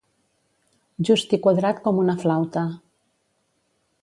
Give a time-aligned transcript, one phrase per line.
[1.11, 2.65] Just i quadrat com una flauta.